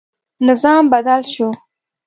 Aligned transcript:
نظام 0.47 0.85
بدل 0.91 1.21
شو. 1.33 1.47